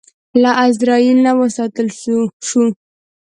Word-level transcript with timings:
له 0.41 0.51
ازرائیل 0.65 1.17
نه 1.25 1.31
وساتل 1.39 1.87
شو. 1.99 2.63